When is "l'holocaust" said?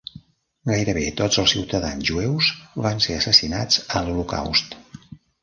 4.09-4.77